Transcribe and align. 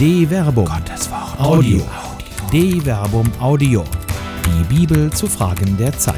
De 0.00 0.26
Verbum. 0.26 0.64
Gottes 0.64 1.10
Wort. 1.10 1.38
Audio. 1.38 1.82
De 2.50 2.80
Verbum 2.80 3.30
Audio. 3.38 3.84
Die 4.46 4.64
Bibel 4.74 5.12
zu 5.12 5.26
Fragen 5.26 5.76
der 5.76 5.92
Zeit. 5.92 6.16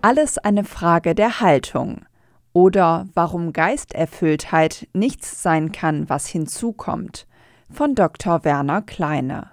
Alles 0.00 0.38
eine 0.38 0.62
Frage 0.62 1.16
der 1.16 1.40
Haltung. 1.40 2.04
Oder 2.52 3.08
warum 3.14 3.52
Geisterfülltheit 3.52 4.86
nichts 4.92 5.42
sein 5.42 5.72
kann, 5.72 6.08
was 6.08 6.28
hinzukommt. 6.28 7.26
Von 7.68 7.96
Dr. 7.96 8.44
Werner 8.44 8.82
Kleine. 8.82 9.50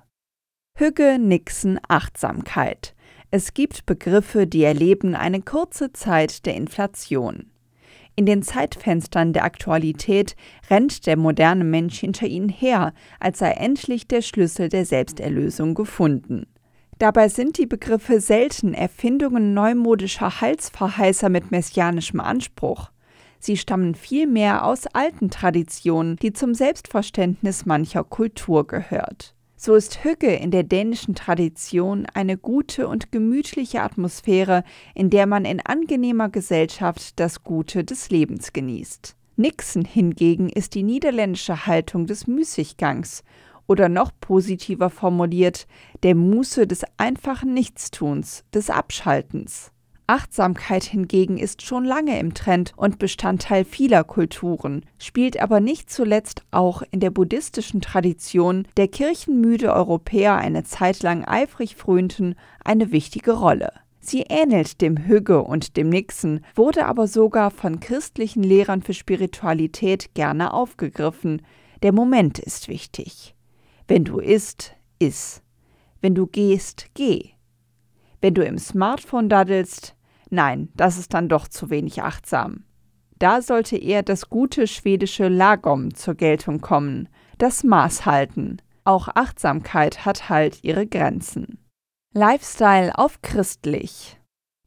Hügge 0.77 1.17
Nixon 1.17 1.79
Achtsamkeit. 1.87 2.93
Es 3.31 3.55
gibt 3.55 3.87
Begriffe, 3.87 4.45
die 4.45 4.63
erleben 4.63 5.15
eine 5.15 5.41
kurze 5.41 5.91
Zeit 5.91 6.45
der 6.45 6.53
Inflation. 6.53 7.49
In 8.17 8.25
den 8.25 8.43
Zeitfenstern 8.43 9.33
der 9.33 9.43
Aktualität 9.43 10.35
rennt 10.69 11.05
der 11.05 11.17
moderne 11.17 11.65
Mensch 11.65 11.99
hinter 11.99 12.27
ihnen 12.27 12.49
her, 12.49 12.93
als 13.19 13.39
sei 13.39 13.51
endlich 13.51 14.07
der 14.07 14.21
Schlüssel 14.21 14.69
der 14.69 14.85
Selbsterlösung 14.85 15.73
gefunden. 15.73 16.47
Dabei 16.97 17.27
sind 17.27 17.57
die 17.57 17.65
Begriffe 17.65 18.21
selten 18.21 18.73
Erfindungen 18.73 19.53
neumodischer 19.53 20.39
Halsverheißer 20.39 21.27
mit 21.27 21.51
messianischem 21.51 22.21
Anspruch. 22.21 22.89
Sie 23.37 23.57
stammen 23.57 23.95
vielmehr 23.95 24.65
aus 24.65 24.87
alten 24.87 25.29
Traditionen, 25.29 26.15
die 26.15 26.31
zum 26.31 26.53
Selbstverständnis 26.53 27.65
mancher 27.65 28.05
Kultur 28.05 28.65
gehört. 28.65 29.34
So 29.57 29.73
ist 29.75 30.03
Hügge 30.03 30.35
in 30.35 30.51
der 30.51 30.63
dänischen 30.63 31.15
Tradition 31.15 32.05
eine 32.13 32.37
gute 32.37 32.87
und 32.87 33.11
gemütliche 33.11 33.81
Atmosphäre, 33.81 34.63
in 34.93 35.09
der 35.09 35.27
man 35.27 35.45
in 35.45 35.61
angenehmer 35.61 36.29
Gesellschaft 36.29 37.19
das 37.19 37.43
Gute 37.43 37.83
des 37.85 38.09
Lebens 38.09 38.51
genießt. 38.51 39.15
Nixon 39.37 39.85
hingegen 39.85 40.49
ist 40.49 40.75
die 40.75 40.83
niederländische 40.83 41.65
Haltung 41.65 42.05
des 42.05 42.27
Müßiggangs 42.27 43.23
oder 43.67 43.89
noch 43.89 44.11
positiver 44.19 44.89
formuliert 44.89 45.67
der 46.03 46.15
Muße 46.15 46.67
des 46.67 46.83
einfachen 46.97 47.53
Nichtstuns, 47.53 48.43
des 48.53 48.69
Abschaltens. 48.69 49.71
Achtsamkeit 50.07 50.83
hingegen 50.83 51.37
ist 51.37 51.63
schon 51.63 51.83
lange 51.83 52.19
im 52.19 52.33
Trend 52.33 52.73
und 52.77 52.99
Bestandteil 52.99 53.65
vieler 53.65 54.03
Kulturen, 54.03 54.85
spielt 54.99 55.41
aber 55.41 55.59
nicht 55.59 55.89
zuletzt 55.89 56.43
auch 56.51 56.83
in 56.91 56.99
der 56.99 57.09
buddhistischen 57.09 57.81
Tradition, 57.81 58.67
der 58.77 58.87
kirchenmüde 58.87 59.73
Europäer 59.73 60.35
eine 60.35 60.63
Zeit 60.63 61.01
lang 61.01 61.25
eifrig 61.25 61.75
frönten, 61.75 62.35
eine 62.63 62.91
wichtige 62.91 63.31
Rolle. 63.31 63.71
Sie 63.99 64.21
ähnelt 64.29 64.81
dem 64.81 64.97
Hügge 64.97 65.41
und 65.41 65.77
dem 65.77 65.89
Nixon, 65.89 66.41
wurde 66.53 66.85
aber 66.85 67.07
sogar 67.07 67.49
von 67.49 67.79
christlichen 67.79 68.43
Lehrern 68.43 68.83
für 68.83 68.93
Spiritualität 68.93 70.13
gerne 70.13 70.53
aufgegriffen. 70.53 71.41
Der 71.81 71.91
Moment 71.91 72.37
ist 72.37 72.67
wichtig. 72.67 73.35
Wenn 73.87 74.03
du 74.03 74.19
isst, 74.19 74.75
iss. 74.99 75.41
Wenn 76.01 76.13
du 76.13 76.27
gehst, 76.27 76.87
geh. 76.93 77.31
Wenn 78.21 78.35
du 78.35 78.45
im 78.45 78.59
Smartphone 78.59 79.27
daddelst, 79.27 79.94
Nein, 80.35 80.67
das 80.75 80.97
ist 80.97 81.13
dann 81.13 81.29
doch 81.29 81.47
zu 81.47 81.69
wenig 81.69 82.03
achtsam. 82.03 82.65
Da 83.19 83.41
sollte 83.41 83.77
eher 83.77 84.03
das 84.03 84.29
gute 84.29 84.67
schwedische 84.67 85.29
Lagom 85.29 85.93
zur 85.93 86.15
Geltung 86.15 86.59
kommen, 86.59 87.07
das 87.37 87.63
Maß 87.63 88.05
halten. 88.05 88.57
Auch 88.83 89.07
Achtsamkeit 89.15 90.05
hat 90.05 90.27
halt 90.27 90.61
ihre 90.61 90.87
Grenzen. 90.87 91.57
Lifestyle 92.13 92.97
auf 92.97 93.21
christlich. 93.21 94.19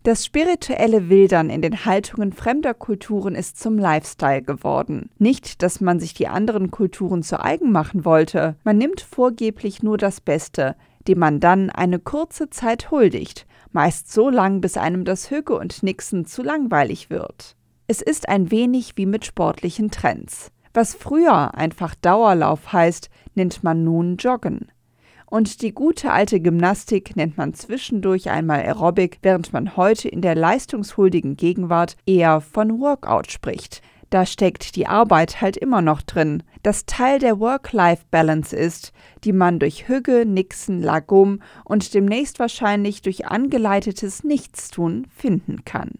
Das 0.05 0.25
spirituelle 0.25 1.10
Wildern 1.10 1.50
in 1.50 1.60
den 1.60 1.84
Haltungen 1.84 2.32
fremder 2.32 2.72
Kulturen 2.72 3.34
ist 3.34 3.60
zum 3.60 3.77
Lifestyle 3.77 4.41
geworden. 4.41 5.10
Nicht, 5.19 5.62
dass 5.62 5.82
man 5.82 6.00
sich 6.00 6.14
die 6.14 6.28
anderen 6.28 6.70
Kulturen 6.70 7.22
zu 7.22 7.44
eigen 7.44 7.72
machen 7.72 8.06
wollte, 8.06 8.56
man 8.65 8.78
nimmt 8.78 9.03
vorgeblich 9.03 9.82
nur 9.82 9.98
das 9.98 10.22
Beste, 10.22 10.76
dem 11.06 11.19
man 11.19 11.41
dann 11.41 11.69
eine 11.69 11.98
kurze 11.98 12.48
Zeit 12.48 12.91
huldigt, 12.91 13.47
meist 13.72 14.12
so 14.12 14.30
lang, 14.30 14.60
bis 14.60 14.76
einem 14.76 15.04
das 15.04 15.30
Hügge 15.30 15.56
und 15.56 15.82
Nixen 15.82 16.24
zu 16.24 16.42
langweilig 16.42 17.10
wird. 17.10 17.56
Es 17.86 18.02
ist 18.02 18.28
ein 18.28 18.50
wenig 18.50 18.96
wie 18.96 19.06
mit 19.06 19.24
sportlichen 19.24 19.90
Trends. 19.90 20.50
Was 20.74 20.94
früher 20.94 21.54
einfach 21.54 21.94
Dauerlauf 21.94 22.72
heißt, 22.72 23.10
nennt 23.34 23.64
man 23.64 23.84
nun 23.84 24.16
Joggen. 24.16 24.70
Und 25.30 25.60
die 25.60 25.72
gute 25.72 26.10
alte 26.10 26.40
Gymnastik 26.40 27.14
nennt 27.16 27.36
man 27.36 27.52
zwischendurch 27.52 28.30
einmal 28.30 28.60
Aerobic, 28.60 29.18
während 29.22 29.52
man 29.52 29.76
heute 29.76 30.08
in 30.08 30.22
der 30.22 30.34
leistungshuldigen 30.34 31.36
Gegenwart 31.36 31.96
eher 32.06 32.40
von 32.40 32.80
Workout 32.80 33.30
spricht, 33.30 33.82
da 34.10 34.24
steckt 34.24 34.76
die 34.76 34.86
Arbeit 34.86 35.41
halt 35.41 35.56
immer 35.56 35.82
noch 35.82 36.02
drin, 36.02 36.42
das 36.62 36.86
Teil 36.86 37.19
der 37.19 37.38
Work-Life-Balance 37.41 38.56
ist, 38.56 38.92
die 39.24 39.32
man 39.32 39.58
durch 39.58 39.88
Hügge, 39.88 40.24
Nixon, 40.26 40.82
Lagom 40.82 41.42
und 41.64 41.92
demnächst 41.94 42.38
wahrscheinlich 42.38 43.02
durch 43.02 43.26
angeleitetes 43.26 44.24
Nichtstun 44.24 45.06
finden 45.14 45.64
kann. 45.64 45.92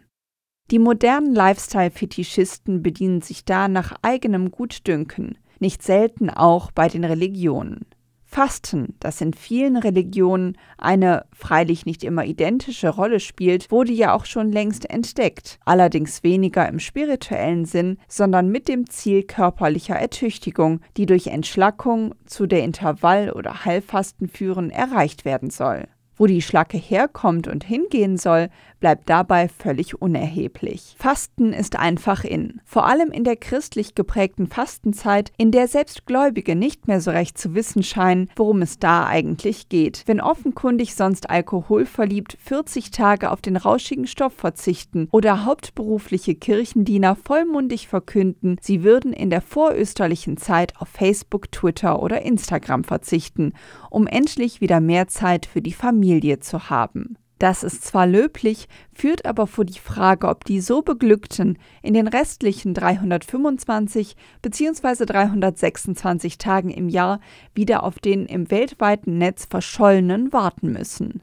Die 0.71 0.79
modernen 0.79 1.35
Lifestyle-Fetischisten 1.35 2.83
bedienen 2.83 3.23
sich 3.23 3.45
da 3.45 3.69
nach 3.69 3.97
eigenem 4.03 4.51
Gutdünken, 4.51 5.39
nicht 5.61 5.83
selten 5.83 6.31
auch 6.31 6.71
bei 6.71 6.89
den 6.89 7.05
Religionen. 7.05 7.87
Fasten, 8.31 8.95
das 9.01 9.23
in 9.23 9.33
vielen 9.33 9.79
Religionen 9.79 10.59
eine 10.77 11.25
freilich 11.33 11.87
nicht 11.87 12.05
immer 12.05 12.27
identische 12.27 12.91
Rolle 12.91 13.21
spielt, 13.21 13.71
wurde 13.71 13.93
ja 13.93 14.15
auch 14.15 14.27
schon 14.27 14.53
längst 14.53 14.89
entdeckt, 14.89 15.59
allerdings 15.65 16.23
weniger 16.23 16.69
im 16.69 16.79
spirituellen 16.79 17.65
Sinn, 17.65 17.97
sondern 18.07 18.51
mit 18.51 18.69
dem 18.69 18.89
Ziel 18.91 19.23
körperlicher 19.23 19.97
Ertüchtigung, 19.97 20.83
die 20.99 21.07
durch 21.07 21.29
Entschlackung 21.29 22.15
zu 22.27 22.47
der 22.47 22.65
Intervall- 22.65 23.33
oder 23.33 23.65
Heilfasten 23.65 24.29
führen, 24.29 24.71
erreicht 24.71 25.25
werden 25.25 25.49
soll. 25.49 25.89
Wo 26.19 26.27
die 26.27 26.43
Schlacke 26.43 26.77
herkommt 26.77 27.47
und 27.47 27.63
hingehen 27.63 28.17
soll, 28.17 28.49
bleibt 28.81 29.09
dabei 29.09 29.49
völlig 29.49 30.03
unerheblich. 30.03 30.97
Fasten 30.99 31.53
ist 31.53 31.79
einfach 31.79 32.25
in. 32.25 32.61
Vor 32.65 32.87
allem 32.87 33.13
in 33.13 33.23
der 33.23 33.37
christlich 33.37 33.95
geprägten 33.95 34.49
Fastenzeit, 34.49 35.33
in 35.37 35.53
der 35.53 35.69
selbst 35.69 36.07
Gläubige 36.07 36.57
nicht 36.57 36.89
mehr 36.89 37.01
so 37.01 37.13
recht 37.13 37.39
zu 37.39 37.55
wissen 37.55 37.85
scheinen, 37.85 38.31
worum 38.35 38.63
es 38.63 38.81
da 38.81 39.07
eigentlich 39.07 39.69
geht. 39.69 40.03
Wenn 40.07 40.21
offenkundig 40.21 40.97
sonst 40.97 41.31
alkoholverliebt 41.31 42.37
40 42.43 42.91
Tage 42.91 43.31
auf 43.31 43.41
den 43.41 43.57
rauschigen 43.57 44.09
Stoff 44.09 44.33
verzichten 44.33 45.09
oder 45.13 45.45
hauptberufliche 45.45 46.35
Kirchendiener 46.35 47.15
vollmundig 47.15 47.87
verkünden, 47.87 48.57
sie 48.61 48.83
würden 48.83 49.13
in 49.13 49.31
der 49.31 49.41
vorösterlichen 49.41 50.37
Zeit 50.37 50.75
auf 50.81 50.89
Facebook, 50.89 51.53
Twitter 51.53 52.03
oder 52.03 52.23
Instagram 52.23 52.83
verzichten, 52.83 53.53
um 53.89 54.09
endlich 54.09 54.61
wieder 54.61 54.81
mehr 54.81 55.07
Zeit 55.07 55.47
für 55.47 55.63
die 55.63 55.73
Familie 55.73 56.08
zu 56.41 56.71
haben. 56.71 57.17
Das 57.39 57.63
ist 57.63 57.85
zwar 57.85 58.07
löblich, 58.07 58.69
führt 58.93 59.25
aber 59.25 59.47
vor 59.47 59.65
die 59.65 59.79
Frage, 59.79 60.29
ob 60.29 60.45
die 60.45 60.61
so 60.61 60.83
Beglückten 60.83 61.57
in 61.83 61.95
den 61.95 62.09
restlichen 62.09 62.75
325 62.75 64.17
bzw. 64.43 65.05
326 65.07 66.39
Tagen 66.39 66.71
im 66.71 66.89
Jahr 66.89 67.21
wieder 67.55 67.85
auf 67.85 68.01
den 68.01 68.27
im 68.27 68.51
weltweiten 68.51 69.19
Netz 69.19 69.47
verschollenen 69.49 70.33
warten 70.33 70.73
müssen. 70.73 71.23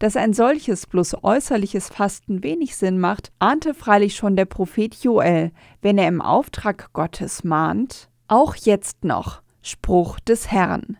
Dass 0.00 0.16
ein 0.16 0.32
solches 0.32 0.86
bloß 0.86 1.22
äußerliches 1.22 1.88
Fasten 1.88 2.42
wenig 2.42 2.76
Sinn 2.76 2.98
macht, 2.98 3.32
ahnte 3.38 3.74
freilich 3.74 4.16
schon 4.16 4.34
der 4.34 4.44
Prophet 4.44 4.94
Joel, 4.96 5.52
wenn 5.82 5.98
er 5.98 6.08
im 6.08 6.20
Auftrag 6.20 6.92
Gottes 6.92 7.44
mahnt, 7.44 8.08
auch 8.26 8.56
jetzt 8.56 9.04
noch, 9.04 9.42
Spruch 9.62 10.18
des 10.20 10.50
Herrn. 10.50 10.98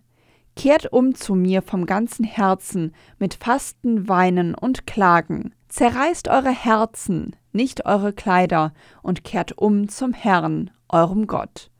Kehrt 0.59 0.93
um 0.93 1.15
zu 1.15 1.37
mir 1.37 1.63
vom 1.63 1.87
ganzen 1.87 2.25
Herzen 2.25 2.93
mit 3.21 3.35
Fasten, 3.35 4.09
Weinen 4.09 4.57
und 4.57 4.89
Klagen. 4.89 5.55
Zerreißt 5.69 6.27
eure 6.27 6.51
Herzen, 6.51 7.37
nicht 7.53 7.87
eure 7.87 8.13
Kleider, 8.13 8.73
und 9.01 9.23
kehrt 9.23 9.57
um 9.57 9.89
zum 9.89 10.13
Herrn, 10.13 10.73
eurem 10.89 11.29
Gott. 11.29 11.71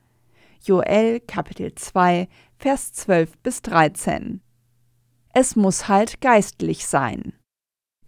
Joel 0.63 1.19
Kapitel 1.19 1.75
2, 1.75 2.29
Vers 2.57 2.93
12 2.93 3.39
bis 3.39 3.63
13. 3.63 4.43
Es 5.35 5.57
muss 5.57 5.89
halt 5.89 6.21
geistlich 6.21 6.87
sein. 6.87 7.33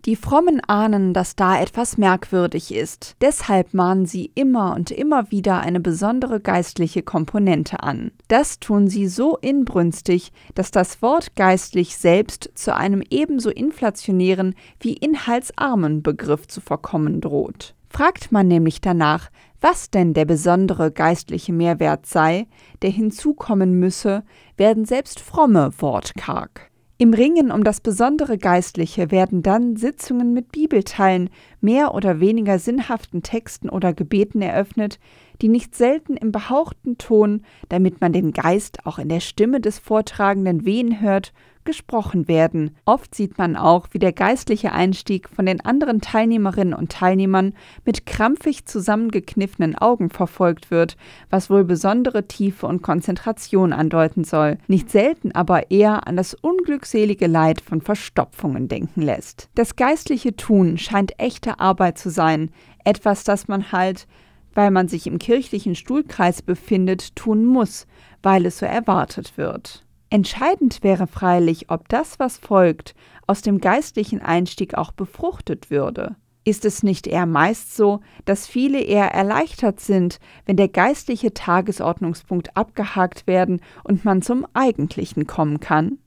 Die 0.06 0.16
Frommen 0.16 0.62
ahnen, 0.66 1.12
dass 1.12 1.36
da 1.36 1.60
etwas 1.60 1.98
merkwürdig 1.98 2.74
ist. 2.74 3.16
Deshalb 3.20 3.74
mahnen 3.74 4.06
sie 4.06 4.32
immer 4.34 4.74
und 4.74 4.90
immer 4.90 5.30
wieder 5.30 5.60
eine 5.60 5.78
besondere 5.78 6.40
geistliche 6.40 7.02
Komponente 7.02 7.82
an. 7.82 8.10
Das 8.28 8.60
tun 8.60 8.88
sie 8.88 9.08
so 9.08 9.36
inbrünstig, 9.36 10.32
dass 10.54 10.70
das 10.70 11.02
Wort 11.02 11.36
geistlich 11.36 11.98
selbst 11.98 12.50
zu 12.54 12.74
einem 12.74 13.02
ebenso 13.10 13.50
inflationären 13.50 14.54
wie 14.80 14.94
inhaltsarmen 14.94 16.02
Begriff 16.02 16.48
zu 16.48 16.62
verkommen 16.62 17.20
droht. 17.20 17.74
Fragt 17.90 18.32
man 18.32 18.48
nämlich 18.48 18.80
danach, 18.80 19.28
was 19.60 19.90
denn 19.90 20.14
der 20.14 20.24
besondere 20.24 20.92
geistliche 20.92 21.52
Mehrwert 21.52 22.06
sei, 22.06 22.46
der 22.80 22.90
hinzukommen 22.90 23.78
müsse, 23.78 24.22
werden 24.56 24.86
selbst 24.86 25.20
fromme 25.20 25.72
wortkarg. 25.78 26.69
Im 27.00 27.14
Ringen 27.14 27.50
um 27.50 27.64
das 27.64 27.80
besondere 27.80 28.36
Geistliche 28.36 29.10
werden 29.10 29.42
dann 29.42 29.76
Sitzungen 29.76 30.34
mit 30.34 30.52
Bibelteilen, 30.52 31.30
mehr 31.62 31.94
oder 31.94 32.20
weniger 32.20 32.58
sinnhaften 32.58 33.22
Texten 33.22 33.70
oder 33.70 33.94
Gebeten 33.94 34.42
eröffnet, 34.42 34.98
die 35.40 35.48
nicht 35.48 35.74
selten 35.74 36.18
im 36.18 36.30
behauchten 36.30 36.98
Ton, 36.98 37.40
damit 37.70 38.02
man 38.02 38.12
den 38.12 38.32
Geist 38.32 38.84
auch 38.84 38.98
in 38.98 39.08
der 39.08 39.20
Stimme 39.20 39.62
des 39.62 39.78
Vortragenden 39.78 40.66
wehen 40.66 41.00
hört, 41.00 41.32
gesprochen 41.70 42.26
werden. 42.26 42.76
Oft 42.84 43.14
sieht 43.14 43.38
man 43.38 43.54
auch, 43.54 43.86
wie 43.92 44.00
der 44.00 44.12
geistliche 44.12 44.72
Einstieg 44.72 45.28
von 45.28 45.46
den 45.46 45.60
anderen 45.60 46.00
Teilnehmerinnen 46.00 46.74
und 46.74 46.90
Teilnehmern 46.90 47.54
mit 47.84 48.06
krampfig 48.06 48.66
zusammengekniffenen 48.66 49.76
Augen 49.76 50.10
verfolgt 50.10 50.72
wird, 50.72 50.96
was 51.30 51.48
wohl 51.48 51.62
besondere 51.62 52.26
Tiefe 52.26 52.66
und 52.66 52.82
Konzentration 52.82 53.72
andeuten 53.72 54.24
soll, 54.24 54.58
nicht 54.66 54.90
selten 54.90 55.30
aber 55.30 55.70
eher 55.70 56.08
an 56.08 56.16
das 56.16 56.34
unglückselige 56.34 57.28
Leid 57.28 57.60
von 57.60 57.80
Verstopfungen 57.80 58.66
denken 58.66 59.02
lässt. 59.02 59.48
Das 59.54 59.76
geistliche 59.76 60.34
Tun 60.34 60.76
scheint 60.76 61.20
echte 61.20 61.60
Arbeit 61.60 61.98
zu 61.98 62.10
sein, 62.10 62.50
etwas, 62.84 63.22
das 63.22 63.46
man 63.46 63.70
halt 63.70 64.08
weil 64.52 64.72
man 64.72 64.88
sich 64.88 65.06
im 65.06 65.20
kirchlichen 65.20 65.76
Stuhlkreis 65.76 66.42
befindet, 66.42 67.14
tun 67.14 67.46
muss, 67.46 67.86
weil 68.20 68.46
es 68.46 68.58
so 68.58 68.66
erwartet 68.66 69.36
wird. 69.36 69.84
Entscheidend 70.10 70.82
wäre 70.82 71.06
freilich, 71.06 71.70
ob 71.70 71.88
das, 71.88 72.18
was 72.18 72.36
folgt, 72.38 72.96
aus 73.28 73.42
dem 73.42 73.58
geistlichen 73.60 74.20
Einstieg 74.20 74.74
auch 74.74 74.90
befruchtet 74.90 75.70
würde. 75.70 76.16
Ist 76.44 76.64
es 76.64 76.82
nicht 76.82 77.06
eher 77.06 77.26
meist 77.26 77.76
so, 77.76 78.00
dass 78.24 78.48
viele 78.48 78.80
eher 78.80 79.12
erleichtert 79.14 79.78
sind, 79.78 80.18
wenn 80.46 80.56
der 80.56 80.68
geistliche 80.68 81.32
Tagesordnungspunkt 81.32 82.56
abgehakt 82.56 83.28
werden 83.28 83.60
und 83.84 84.04
man 84.04 84.20
zum 84.20 84.46
Eigentlichen 84.52 85.28
kommen 85.28 85.60
kann? 85.60 85.98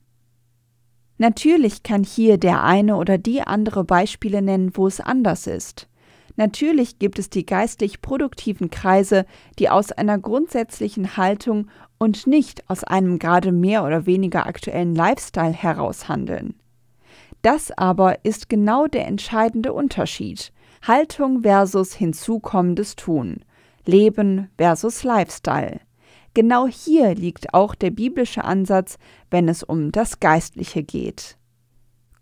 Natürlich 1.16 1.82
kann 1.82 2.04
hier 2.04 2.36
der 2.36 2.62
eine 2.62 2.96
oder 2.96 3.16
die 3.16 3.40
andere 3.40 3.84
Beispiele 3.84 4.42
nennen, 4.42 4.76
wo 4.76 4.86
es 4.86 5.00
anders 5.00 5.46
ist. 5.46 5.88
Natürlich 6.36 6.98
gibt 6.98 7.18
es 7.18 7.30
die 7.30 7.46
geistlich 7.46 8.00
produktiven 8.00 8.70
Kreise, 8.70 9.24
die 9.58 9.70
aus 9.70 9.92
einer 9.92 10.18
grundsätzlichen 10.18 11.16
Haltung 11.16 11.68
und 11.98 12.26
nicht 12.26 12.68
aus 12.68 12.82
einem 12.82 13.18
gerade 13.18 13.52
mehr 13.52 13.84
oder 13.84 14.06
weniger 14.06 14.46
aktuellen 14.46 14.94
Lifestyle 14.94 15.52
heraus 15.52 16.08
handeln. 16.08 16.54
Das 17.42 17.70
aber 17.70 18.24
ist 18.24 18.48
genau 18.48 18.86
der 18.86 19.06
entscheidende 19.06 19.72
Unterschied. 19.72 20.52
Haltung 20.82 21.42
versus 21.42 21.94
hinzukommendes 21.94 22.96
Tun. 22.96 23.44
Leben 23.86 24.48
versus 24.58 25.04
Lifestyle. 25.04 25.80
Genau 26.34 26.66
hier 26.66 27.14
liegt 27.14 27.54
auch 27.54 27.74
der 27.74 27.90
biblische 27.90 28.44
Ansatz, 28.44 28.98
wenn 29.30 29.48
es 29.48 29.62
um 29.62 29.92
das 29.92 30.18
Geistliche 30.20 30.82
geht. 30.82 31.36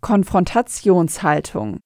Konfrontationshaltung. 0.01 1.79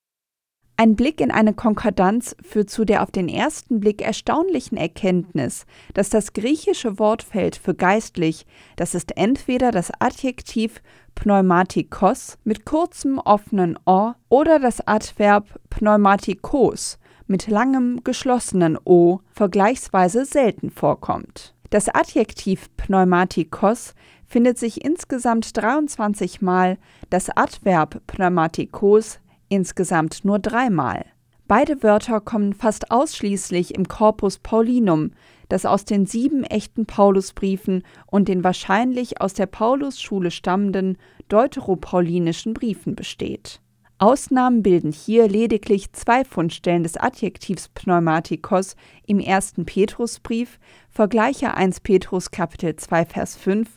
Ein 0.79 0.95
Blick 0.95 1.21
in 1.21 1.31
eine 1.31 1.55
Konkordanz 1.55 2.35
führt 2.43 2.69
zu 2.69 2.85
der 2.85 3.01
auf 3.01 3.09
den 3.09 3.27
ersten 3.27 3.79
Blick 3.79 4.03
erstaunlichen 4.03 4.77
Erkenntnis, 4.77 5.65
dass 5.95 6.09
das 6.09 6.33
griechische 6.33 6.99
Wortfeld 6.99 7.55
für 7.55 7.73
geistlich, 7.73 8.45
das 8.75 8.93
ist 8.93 9.17
entweder 9.17 9.71
das 9.71 9.91
Adjektiv 9.99 10.83
pneumatikos 11.15 12.37
mit 12.43 12.65
kurzem 12.65 13.17
offenen 13.17 13.79
o 13.87 14.11
oder 14.29 14.59
das 14.59 14.87
Adverb 14.87 15.47
pneumatikos 15.71 16.99
mit 17.25 17.47
langem 17.47 18.03
geschlossenen 18.03 18.77
o 18.85 19.21
vergleichsweise 19.31 20.25
selten 20.25 20.69
vorkommt. 20.69 21.55
Das 21.71 21.89
Adjektiv 21.89 22.69
pneumatikos 22.77 23.95
findet 24.27 24.59
sich 24.59 24.85
insgesamt 24.85 25.57
23 25.57 26.43
Mal, 26.43 26.77
das 27.09 27.35
Adverb 27.35 27.99
pneumatikos 28.05 29.19
insgesamt 29.49 30.25
nur 30.25 30.39
dreimal. 30.39 31.05
Beide 31.47 31.81
Wörter 31.81 32.19
kommen 32.19 32.53
fast 32.53 32.91
ausschließlich 32.91 33.75
im 33.75 33.87
Corpus 33.87 34.37
Paulinum, 34.39 35.11
das 35.47 35.65
aus 35.65 35.85
den 35.85 36.05
sieben 36.05 36.43
echten 36.43 36.85
Paulusbriefen 36.85 37.83
und 38.05 38.27
den 38.27 38.43
wahrscheinlich 38.43 39.21
aus 39.21 39.33
der 39.33 39.45
Paulusschule 39.45 40.29
stammenden 40.29 40.97
deuteropaulinischen 41.29 42.53
Briefen 42.53 42.95
besteht. 42.95 43.61
Ausnahmen 43.99 44.61
bilden 44.61 44.91
hier 44.91 45.27
lediglich 45.27 45.91
zwei 45.91 46.23
Fundstellen 46.23 46.83
des 46.83 46.97
Adjektivs 46.97 47.69
Pneumatikos 47.69 48.75
im 49.07 49.19
ersten 49.19 49.65
Petrusbrief, 49.65 50.59
vergleiche 50.91 51.55
1 51.55 51.79
Petrus 51.79 52.29
Kapitel 52.29 52.75
2 52.75 53.05
Vers 53.05 53.35
5 53.35 53.67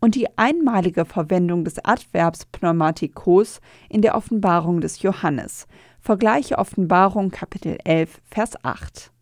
und 0.00 0.14
die 0.14 0.28
einmalige 0.38 1.04
Verwendung 1.04 1.64
des 1.64 1.84
Adverbs 1.84 2.46
Pneumatikos 2.46 3.60
in 3.90 4.00
der 4.00 4.14
Offenbarung 4.14 4.80
des 4.80 5.02
Johannes. 5.02 5.66
Vergleiche 6.00 6.56
Offenbarung 6.56 7.30
Kapitel 7.30 7.76
11, 7.84 8.22
Vers 8.30 8.64
8. 8.64 9.12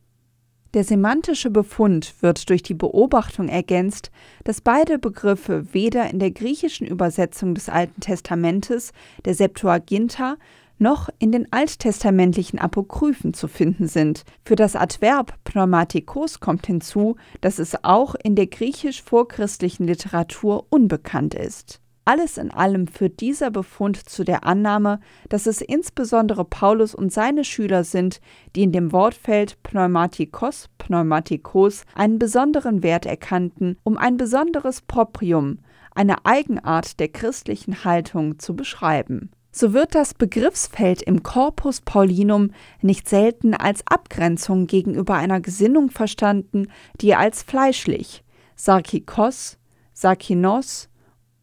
Der 0.74 0.82
semantische 0.82 1.50
Befund 1.50 2.20
wird 2.20 2.50
durch 2.50 2.64
die 2.64 2.74
Beobachtung 2.74 3.48
ergänzt, 3.48 4.10
dass 4.42 4.60
beide 4.60 4.98
Begriffe 4.98 5.72
weder 5.72 6.10
in 6.10 6.18
der 6.18 6.32
griechischen 6.32 6.84
Übersetzung 6.84 7.54
des 7.54 7.68
Alten 7.68 8.00
Testamentes, 8.00 8.92
der 9.24 9.34
Septuaginta, 9.34 10.36
noch 10.78 11.10
in 11.20 11.30
den 11.30 11.46
alttestamentlichen 11.52 12.58
Apokryphen 12.58 13.34
zu 13.34 13.46
finden 13.46 13.86
sind. 13.86 14.24
Für 14.44 14.56
das 14.56 14.74
Adverb 14.74 15.34
pneumatikos 15.44 16.40
kommt 16.40 16.66
hinzu, 16.66 17.14
dass 17.40 17.60
es 17.60 17.84
auch 17.84 18.16
in 18.16 18.34
der 18.34 18.48
griechisch-vorchristlichen 18.48 19.86
Literatur 19.86 20.66
unbekannt 20.70 21.34
ist. 21.34 21.80
Alles 22.06 22.36
in 22.36 22.50
allem 22.50 22.86
führt 22.86 23.20
dieser 23.20 23.50
Befund 23.50 23.96
zu 23.96 24.24
der 24.24 24.44
Annahme, 24.44 25.00
dass 25.30 25.46
es 25.46 25.62
insbesondere 25.62 26.44
Paulus 26.44 26.94
und 26.94 27.12
seine 27.12 27.44
Schüler 27.44 27.82
sind, 27.82 28.20
die 28.54 28.62
in 28.62 28.72
dem 28.72 28.92
Wortfeld 28.92 29.62
pneumatikos, 29.62 30.68
pneumatikos 30.76 31.84
einen 31.94 32.18
besonderen 32.18 32.82
Wert 32.82 33.06
erkannten, 33.06 33.78
um 33.84 33.96
ein 33.96 34.18
besonderes 34.18 34.82
Proprium, 34.82 35.60
eine 35.94 36.26
Eigenart 36.26 37.00
der 37.00 37.08
christlichen 37.08 37.84
Haltung 37.84 38.38
zu 38.38 38.54
beschreiben. 38.54 39.30
So 39.50 39.72
wird 39.72 39.94
das 39.94 40.12
Begriffsfeld 40.12 41.00
im 41.00 41.22
Corpus 41.22 41.80
Paulinum 41.80 42.50
nicht 42.82 43.08
selten 43.08 43.54
als 43.54 43.86
Abgrenzung 43.86 44.66
gegenüber 44.66 45.14
einer 45.14 45.40
Gesinnung 45.40 45.90
verstanden, 45.90 46.66
die 47.00 47.14
als 47.14 47.44
fleischlich, 47.44 48.24
sarkikos, 48.56 49.58
sarkinos 49.92 50.88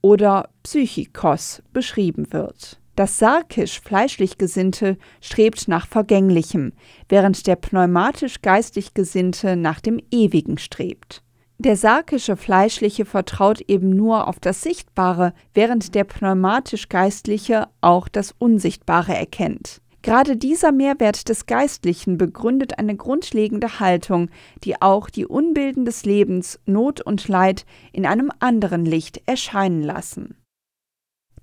oder 0.01 0.49
psychikos 0.63 1.61
beschrieben 1.73 2.31
wird. 2.31 2.79
Das 2.95 3.17
sarkisch-fleischlich 3.19 4.37
Gesinnte 4.37 4.97
strebt 5.21 5.67
nach 5.67 5.87
Vergänglichem, 5.87 6.73
während 7.07 7.47
der 7.47 7.55
pneumatisch-geistig 7.55 8.93
Gesinnte 8.93 9.55
nach 9.55 9.79
dem 9.79 9.99
Ewigen 10.11 10.57
strebt. 10.57 11.23
Der 11.57 11.77
sarkische 11.77 12.37
Fleischliche 12.37 13.05
vertraut 13.05 13.61
eben 13.61 13.91
nur 13.91 14.27
auf 14.27 14.39
das 14.39 14.61
Sichtbare, 14.61 15.33
während 15.53 15.95
der 15.95 16.03
pneumatisch-geistliche 16.03 17.67
auch 17.81 18.07
das 18.07 18.33
Unsichtbare 18.37 19.15
erkennt. 19.15 19.81
Gerade 20.03 20.35
dieser 20.35 20.71
Mehrwert 20.71 21.29
des 21.29 21.45
Geistlichen 21.45 22.17
begründet 22.17 22.79
eine 22.79 22.95
grundlegende 22.95 23.79
Haltung, 23.79 24.29
die 24.63 24.81
auch 24.81 25.09
die 25.09 25.27
Unbilden 25.27 25.85
des 25.85 26.05
Lebens, 26.05 26.59
Not 26.65 27.01
und 27.01 27.27
Leid 27.27 27.65
in 27.91 28.05
einem 28.05 28.31
anderen 28.39 28.85
Licht 28.85 29.21
erscheinen 29.27 29.83
lassen. 29.83 30.37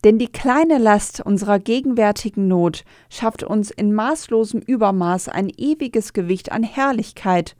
Denn 0.04 0.18
die 0.18 0.30
kleine 0.30 0.78
Last 0.78 1.20
unserer 1.20 1.58
gegenwärtigen 1.58 2.46
Not 2.48 2.84
schafft 3.10 3.42
uns 3.42 3.70
in 3.70 3.92
maßlosem 3.92 4.60
Übermaß 4.60 5.28
ein 5.28 5.50
ewiges 5.56 6.12
Gewicht 6.12 6.52
an 6.52 6.62
Herrlichkeit 6.62 7.56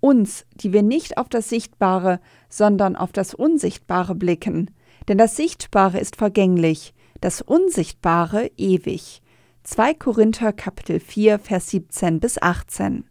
uns, 0.00 0.46
die 0.54 0.72
wir 0.72 0.82
nicht 0.82 1.18
auf 1.18 1.28
das 1.28 1.48
Sichtbare, 1.48 2.20
sondern 2.48 2.96
auf 2.96 3.12
das 3.12 3.34
Unsichtbare 3.34 4.14
blicken. 4.14 4.70
Denn 5.08 5.18
das 5.18 5.36
Sichtbare 5.36 5.98
ist 5.98 6.16
vergänglich, 6.16 6.94
das 7.20 7.42
Unsichtbare 7.42 8.50
ewig. 8.56 9.22
2 9.62 9.92
Korinther 9.92 10.54
Kapitel 10.54 10.98
4 11.00 11.38
Vers 11.38 11.68
17 11.68 12.18
bis 12.18 12.40
18. 12.40 13.04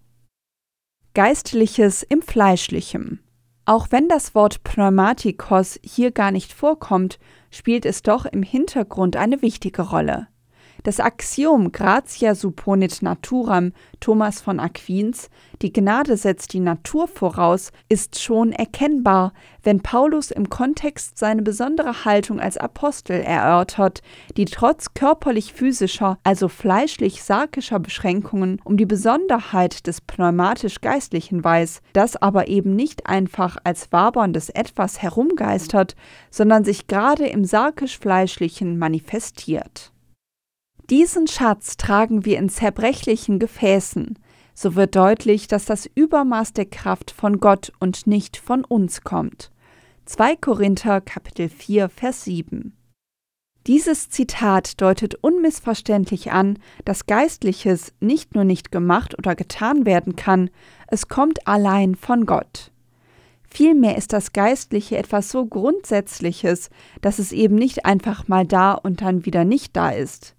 Geistliches 1.13 2.01
im 2.01 2.23
Fleischlichem. 2.23 3.19
Auch 3.65 3.87
wenn 3.91 4.09
das 4.09 4.33
Wort 4.33 4.63
Pneumatikos 4.63 5.79
hier 5.83 6.09
gar 6.11 6.31
nicht 6.31 6.51
vorkommt, 6.51 7.19
spielt 7.51 7.85
es 7.85 8.01
doch 8.01 8.25
im 8.25 8.41
Hintergrund 8.41 9.15
eine 9.15 9.43
wichtige 9.43 9.83
Rolle. 9.83 10.27
Das 10.83 11.01
Axiom 11.01 11.73
gratia 11.73 12.35
supponit 12.35 13.01
naturam 13.01 13.73
Thomas 13.99 14.39
von 14.39 14.61
Aquins, 14.61 15.29
die 15.61 15.73
Gnade 15.73 16.15
setzt 16.15 16.53
die 16.53 16.61
Natur 16.61 17.09
voraus, 17.09 17.71
ist 17.89 18.21
schon 18.21 18.53
erkennbar, 18.53 19.33
wenn 19.61 19.81
Paulus 19.81 20.31
im 20.31 20.49
Kontext 20.49 21.17
seine 21.17 21.41
besondere 21.41 22.05
Haltung 22.05 22.39
als 22.39 22.55
Apostel 22.55 23.19
erörtert, 23.19 24.01
die 24.37 24.45
trotz 24.45 24.93
körperlich-physischer, 24.93 26.17
also 26.23 26.47
fleischlich-sarkischer 26.47 27.79
Beschränkungen 27.79 28.61
um 28.63 28.77
die 28.77 28.85
Besonderheit 28.85 29.85
des 29.85 29.99
pneumatisch-geistlichen 29.99 31.43
weiß, 31.43 31.81
das 31.91 32.15
aber 32.15 32.47
eben 32.47 32.73
nicht 32.75 33.05
einfach 33.05 33.57
als 33.65 33.91
waberndes 33.91 34.49
Etwas 34.49 35.01
herumgeistert, 35.01 35.97
sondern 36.31 36.63
sich 36.63 36.87
gerade 36.87 37.27
im 37.27 37.43
sarkisch-fleischlichen 37.43 38.77
manifestiert. 38.77 39.91
Diesen 40.89 41.27
Schatz 41.27 41.77
tragen 41.77 42.25
wir 42.25 42.39
in 42.39 42.49
zerbrechlichen 42.49 43.37
Gefäßen. 43.37 44.17
So 44.55 44.73
wird 44.73 44.95
deutlich, 44.95 45.47
dass 45.47 45.65
das 45.65 45.87
Übermaß 45.93 46.53
der 46.53 46.65
Kraft 46.65 47.11
von 47.11 47.39
Gott 47.39 47.71
und 47.79 48.07
nicht 48.07 48.37
von 48.37 48.65
uns 48.65 49.01
kommt. 49.01 49.51
2 50.05 50.35
Korinther 50.37 50.99
Kapitel 50.99 51.47
4 51.47 51.89
Vers 51.89 52.23
7. 52.23 52.75
Dieses 53.67 54.09
Zitat 54.09 54.81
deutet 54.81 55.13
unmissverständlich 55.13 56.31
an, 56.31 56.57
dass 56.85 57.05
Geistliches 57.05 57.93
nicht 57.99 58.33
nur 58.33 58.43
nicht 58.43 58.71
gemacht 58.71 59.15
oder 59.15 59.35
getan 59.35 59.85
werden 59.85 60.15
kann, 60.15 60.49
es 60.87 61.07
kommt 61.07 61.47
allein 61.47 61.93
von 61.93 62.25
Gott. 62.25 62.71
Vielmehr 63.47 63.95
ist 63.95 64.11
das 64.11 64.33
Geistliche 64.33 64.97
etwas 64.97 65.29
so 65.29 65.45
Grundsätzliches, 65.45 66.71
dass 67.01 67.19
es 67.19 67.31
eben 67.31 67.53
nicht 67.53 67.85
einfach 67.85 68.27
mal 68.27 68.47
da 68.47 68.73
und 68.73 69.01
dann 69.01 69.25
wieder 69.27 69.45
nicht 69.45 69.75
da 69.75 69.91
ist. 69.91 70.35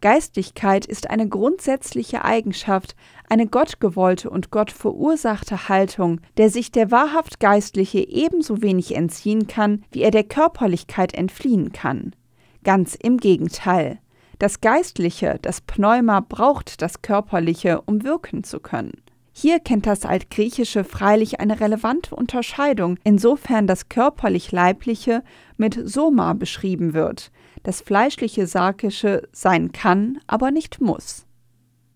Geistlichkeit 0.00 0.86
ist 0.86 1.10
eine 1.10 1.28
grundsätzliche 1.28 2.24
Eigenschaft, 2.24 2.94
eine 3.28 3.46
gottgewollte 3.46 4.30
und 4.30 4.50
Gott 4.50 4.70
verursachte 4.70 5.68
Haltung, 5.68 6.20
der 6.36 6.50
sich 6.50 6.70
der 6.70 6.90
wahrhaft 6.90 7.40
Geistliche 7.40 8.06
ebenso 8.08 8.62
wenig 8.62 8.94
entziehen 8.94 9.46
kann, 9.48 9.84
wie 9.90 10.02
er 10.02 10.12
der 10.12 10.24
Körperlichkeit 10.24 11.14
entfliehen 11.14 11.72
kann. 11.72 12.14
Ganz 12.62 12.94
im 12.94 13.16
Gegenteil. 13.18 13.98
Das 14.38 14.60
Geistliche, 14.60 15.38
das 15.42 15.60
Pneuma, 15.60 16.20
braucht 16.20 16.80
das 16.80 17.02
Körperliche, 17.02 17.82
um 17.86 18.04
wirken 18.04 18.44
zu 18.44 18.60
können. 18.60 18.92
Hier 19.32 19.60
kennt 19.60 19.86
das 19.86 20.04
Altgriechische 20.04 20.82
freilich 20.82 21.38
eine 21.38 21.60
relevante 21.60 22.14
Unterscheidung, 22.14 22.98
insofern 23.04 23.66
das 23.66 23.88
körperlich-leibliche 23.88 25.22
mit 25.56 25.78
Soma 25.84 26.32
beschrieben 26.32 26.92
wird, 26.92 27.30
das 27.68 27.82
fleischliche 27.82 28.46
Sarkische 28.46 29.28
sein 29.30 29.72
kann, 29.72 30.20
aber 30.26 30.50
nicht 30.50 30.80
muss. 30.80 31.26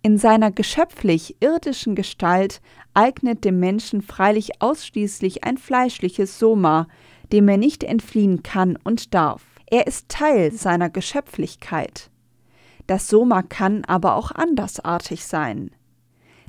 In 0.03 0.19
seiner 0.19 0.51
geschöpflich 0.51 1.37
irdischen 1.39 1.95
Gestalt 1.95 2.61
eignet 2.93 3.43
dem 3.43 3.59
Menschen 3.59 4.03
freilich 4.03 4.61
ausschließlich 4.61 5.43
ein 5.45 5.57
fleischliches 5.57 6.37
Soma, 6.37 6.87
dem 7.31 7.47
er 7.47 7.57
nicht 7.57 7.83
entfliehen 7.83 8.43
kann 8.43 8.77
und 8.83 9.15
darf. 9.15 9.41
Er 9.65 9.87
ist 9.87 10.09
Teil 10.09 10.51
seiner 10.51 10.91
Geschöpflichkeit. 10.91 12.11
Das 12.85 13.07
Soma 13.07 13.41
kann 13.41 13.83
aber 13.85 14.13
auch 14.13 14.29
andersartig 14.29 15.25
sein. 15.25 15.71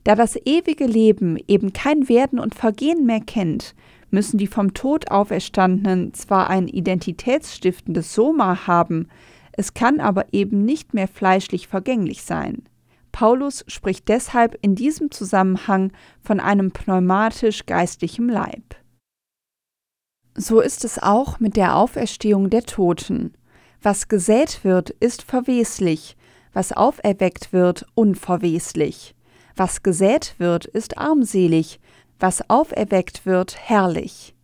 Da 0.02 0.16
das 0.16 0.36
ewige 0.44 0.84
Leben 0.84 1.38
eben 1.48 1.72
kein 1.72 2.10
Werden 2.10 2.38
und 2.38 2.54
Vergehen 2.54 3.06
mehr 3.06 3.20
kennt, 3.20 3.74
müssen 4.14 4.38
die 4.38 4.46
vom 4.46 4.72
Tod 4.72 5.10
Auferstandenen 5.10 6.14
zwar 6.14 6.48
ein 6.48 6.68
identitätsstiftendes 6.68 8.14
Soma 8.14 8.66
haben, 8.66 9.08
es 9.52 9.74
kann 9.74 10.00
aber 10.00 10.32
eben 10.32 10.64
nicht 10.64 10.94
mehr 10.94 11.08
fleischlich 11.08 11.68
vergänglich 11.68 12.22
sein. 12.22 12.62
Paulus 13.12 13.64
spricht 13.68 14.08
deshalb 14.08 14.58
in 14.62 14.74
diesem 14.74 15.10
Zusammenhang 15.10 15.92
von 16.20 16.40
einem 16.40 16.72
pneumatisch-geistlichem 16.72 18.28
Leib. 18.28 18.76
So 20.36 20.60
ist 20.60 20.84
es 20.84 21.00
auch 21.00 21.38
mit 21.38 21.56
der 21.56 21.76
Auferstehung 21.76 22.50
der 22.50 22.64
Toten. 22.64 23.34
Was 23.82 24.08
gesät 24.08 24.64
wird, 24.64 24.90
ist 24.90 25.22
verweslich, 25.22 26.16
was 26.52 26.72
auferweckt 26.72 27.52
wird, 27.52 27.86
unverweslich. 27.94 29.14
Was 29.54 29.84
gesät 29.84 30.34
wird, 30.38 30.64
ist 30.64 30.98
armselig, 30.98 31.78
was 32.18 32.48
auferweckt 32.48 33.26
wird, 33.26 33.56
herrlich. 33.58 34.34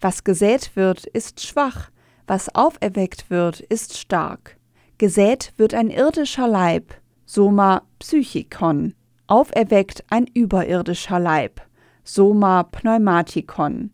Was 0.00 0.24
gesät 0.24 0.76
wird, 0.76 1.06
ist 1.06 1.40
schwach, 1.40 1.90
was 2.26 2.54
auferweckt 2.54 3.30
wird, 3.30 3.60
ist 3.60 3.96
stark. 3.96 4.56
Gesät 4.98 5.52
wird 5.56 5.74
ein 5.74 5.90
irdischer 5.90 6.48
Leib, 6.48 6.94
Soma 7.24 7.82
Psychikon, 7.98 8.94
auferweckt 9.26 10.04
ein 10.10 10.26
überirdischer 10.26 11.18
Leib, 11.18 11.60
Soma 12.04 12.62
Pneumatikon. 12.62 13.90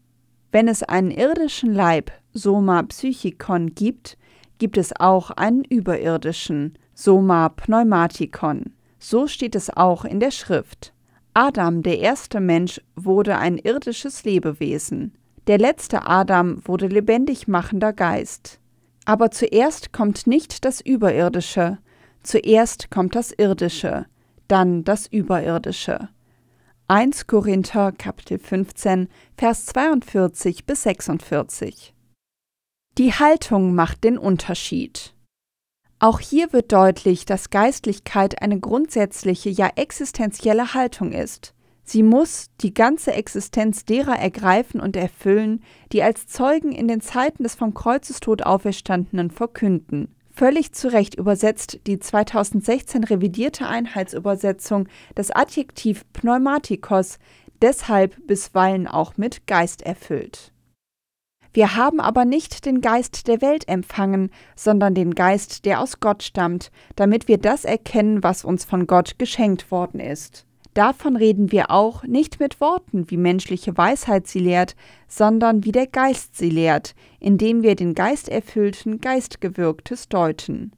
Wenn 0.51 0.69
es 0.69 0.83
einen 0.83 1.11
irdischen 1.11 1.73
Leib, 1.73 2.13
Soma 2.33 2.83
Psychikon 2.83 3.75
gibt, 3.75 4.19
gibt 4.59 4.77
es 4.79 4.93
auch 5.01 5.31
einen 5.31 5.65
überirdischen, 5.65 6.79
Soma 6.95 7.49
Pneumatikon. 7.49 8.75
So 8.99 9.27
steht 9.27 9.57
es 9.57 9.71
auch 9.71 10.05
in 10.05 10.21
der 10.21 10.31
Schrift. 10.31 10.93
Adam, 11.35 11.83
der 11.83 11.99
erste 11.99 12.41
Mensch, 12.41 12.81
wurde 12.95 13.39
ein 13.39 13.57
irdisches 13.57 14.25
Lebewesen. 14.25 15.17
Der 15.47 15.59
letzte 15.59 16.07
Adam 16.07 16.61
wurde 16.67 16.87
lebendig 16.87 17.49
machender 17.49 17.93
Geist. 17.93 18.61
Aber 19.05 19.31
zuerst 19.31 19.93
kommt 19.93 20.27
nicht 20.27 20.65
das 20.65 20.81
Überirdische, 20.81 21.79
zuerst 22.23 22.91
kommt 22.91 23.17
das 23.17 23.33
Irdische, 23.33 24.07
dann 24.47 24.85
das 24.85 25.07
Überirdische. 25.07 26.11
1 26.89 27.27
Korinther 27.27 27.93
Kapitel 27.93 28.39
15 28.39 29.09
Vers 29.39 29.67
42 29.67 30.67
bis 30.67 30.83
46 30.83 31.95
Die 32.99 33.13
Haltung 33.15 33.75
macht 33.75 34.05
den 34.05 34.19
Unterschied. 34.19 35.15
Auch 36.03 36.19
hier 36.19 36.53
wird 36.53 36.73
deutlich, 36.73 37.27
dass 37.27 37.51
Geistlichkeit 37.51 38.43
eine 38.43 38.59
grundsätzliche, 38.59 39.51
ja 39.51 39.71
existenzielle 39.77 40.75
Haltung 40.75 41.13
ist. 41.13 41.55
Sie 41.85 42.03
muss 42.03 42.47
die 42.61 42.75
ganze 42.75 43.13
Existenz 43.13 43.85
derer 43.85 44.19
ergreifen 44.19 44.81
und 44.81 44.97
erfüllen, 44.97 45.63
die 45.93 46.03
als 46.03 46.27
Zeugen 46.27 46.73
in 46.73 46.89
den 46.89 47.01
Zeiten 47.01 47.45
des 47.45 47.55
vom 47.55 47.73
Kreuzestod 47.73 48.43
Auferstandenen 48.43 49.31
verkünden. 49.31 50.13
Völlig 50.33 50.73
zu 50.73 50.89
Recht 50.91 51.15
übersetzt 51.15 51.79
die 51.87 52.01
2016 52.01 53.05
revidierte 53.05 53.69
Einheitsübersetzung 53.69 54.89
das 55.15 55.31
Adjektiv 55.31 56.05
Pneumatikos 56.13 57.21
deshalb 57.61 58.27
bisweilen 58.27 58.89
auch 58.89 59.17
mit 59.19 59.47
Geist 59.47 59.83
erfüllt. 59.83 60.52
Wir 61.55 61.77
haben 61.77 62.01
aber 62.01 62.25
nicht 62.25 62.65
den 62.65 62.81
Geist 62.81 63.29
der 63.29 63.43
Welt 63.43 63.69
empfangen, 63.69 64.31
sondern 64.57 64.95
den 64.95 65.15
Geist, 65.15 65.67
der 65.67 65.81
aus 65.81 66.01
Gott 66.01 66.23
stammt, 66.23 66.71
damit 66.97 67.29
wir 67.29 67.39
das 67.39 67.65
erkennen, 67.65 68.23
was 68.23 68.45
uns 68.45 68.65
von 68.65 68.87
Gott 68.87 69.19
geschenkt 69.19 69.71
worden 69.71 70.01
ist. 70.01 70.47
Davon 70.75 71.17
reden 71.17 71.53
wir 71.53 71.71
auch 71.71 72.05
nicht 72.05 72.41
mit 72.41 72.59
Worten, 72.59 73.11
wie 73.11 73.19
menschliche 73.19 73.77
Weisheit 73.77 74.27
sie 74.27 74.39
lehrt, 74.39 74.75
sondern 75.07 75.65
wie 75.65 75.73
der 75.73 75.87
Geist 75.87 76.37
sie 76.37 76.49
lehrt, 76.49 76.95
indem 77.21 77.63
wir 77.63 77.77
den 77.77 77.95
geisterfüllten, 77.95 79.03
geistgewirktes 79.03 80.09
deuten. 80.09 80.73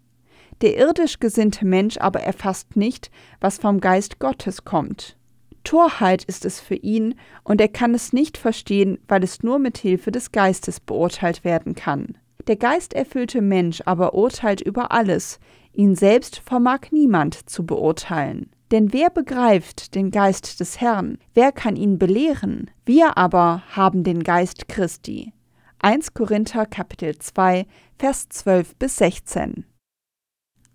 Der 0.62 0.76
irdisch 0.76 1.20
gesinnte 1.20 1.64
Mensch 1.64 1.98
aber 1.98 2.20
erfasst 2.20 2.74
nicht, 2.74 3.12
was 3.40 3.58
vom 3.58 3.80
Geist 3.80 4.18
Gottes 4.18 4.64
kommt. 4.64 5.16
Torheit 5.64 6.24
ist 6.24 6.44
es 6.44 6.60
für 6.60 6.76
ihn, 6.76 7.14
und 7.42 7.60
er 7.60 7.68
kann 7.68 7.94
es 7.94 8.12
nicht 8.12 8.38
verstehen, 8.38 8.98
weil 9.08 9.24
es 9.24 9.42
nur 9.42 9.58
mit 9.58 9.78
Hilfe 9.78 10.12
des 10.12 10.30
Geistes 10.30 10.78
beurteilt 10.80 11.44
werden 11.44 11.74
kann. 11.74 12.18
Der 12.46 12.56
geisterfüllte 12.56 13.40
Mensch 13.40 13.82
aber 13.86 14.14
urteilt 14.14 14.60
über 14.60 14.92
alles, 14.92 15.40
ihn 15.72 15.94
selbst 15.94 16.36
vermag 16.38 16.90
niemand 16.90 17.48
zu 17.48 17.64
beurteilen. 17.64 18.50
Denn 18.70 18.92
wer 18.92 19.10
begreift 19.10 19.94
den 19.94 20.10
Geist 20.10 20.60
des 20.60 20.80
Herrn? 20.80 21.18
Wer 21.32 21.52
kann 21.52 21.76
ihn 21.76 21.98
belehren? 21.98 22.70
Wir 22.84 23.16
aber 23.16 23.62
haben 23.70 24.04
den 24.04 24.22
Geist 24.22 24.68
Christi. 24.68 25.32
1 25.80 26.14
Korinther 26.14 26.66
Kapitel 26.66 27.18
2 27.18 27.66
Vers 27.98 28.28
12 28.28 28.76
bis 28.76 28.96
16 28.96 29.64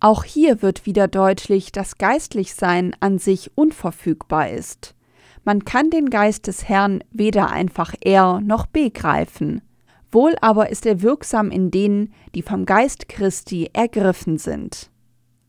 auch 0.00 0.24
hier 0.24 0.62
wird 0.62 0.86
wieder 0.86 1.08
deutlich, 1.08 1.72
dass 1.72 1.98
Geistlichsein 1.98 2.96
an 3.00 3.18
sich 3.18 3.50
unverfügbar 3.54 4.50
ist. 4.50 4.94
Man 5.44 5.64
kann 5.64 5.90
den 5.90 6.10
Geist 6.10 6.46
des 6.46 6.68
Herrn 6.68 7.04
weder 7.12 7.50
einfach 7.50 7.94
er 8.00 8.40
noch 8.40 8.66
begreifen. 8.66 9.62
Wohl 10.10 10.34
aber 10.40 10.70
ist 10.70 10.86
er 10.86 11.02
wirksam 11.02 11.50
in 11.50 11.70
denen, 11.70 12.12
die 12.34 12.42
vom 12.42 12.66
Geist 12.66 13.08
Christi 13.08 13.70
ergriffen 13.72 14.38
sind. 14.38 14.90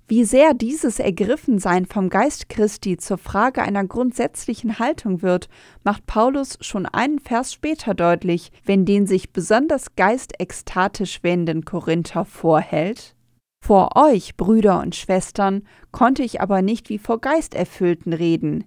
Wie 0.07 0.25
sehr 0.25 0.53
dieses 0.53 0.99
Ergriffensein 0.99 1.85
vom 1.85 2.09
Geist 2.09 2.49
Christi 2.49 2.97
zur 2.97 3.17
Frage 3.17 3.61
einer 3.61 3.85
grundsätzlichen 3.85 4.77
Haltung 4.77 5.21
wird, 5.21 5.47
macht 5.85 6.05
Paulus 6.05 6.57
schon 6.59 6.85
einen 6.85 7.19
Vers 7.19 7.53
später 7.53 7.93
deutlich, 7.93 8.51
wenn 8.65 8.83
den 8.83 9.07
sich 9.07 9.31
besonders 9.31 9.95
geistekstatisch 9.95 11.23
wendenden 11.23 11.63
Korinther 11.63 12.25
vorhält. 12.25 13.15
Vor 13.63 13.95
euch, 13.95 14.35
Brüder 14.37 14.79
und 14.81 14.95
Schwestern, 14.95 15.67
konnte 15.91 16.23
ich 16.23 16.41
aber 16.41 16.63
nicht 16.63 16.89
wie 16.89 16.97
vor 16.97 17.21
Geisterfüllten 17.21 18.11
reden. 18.11 18.63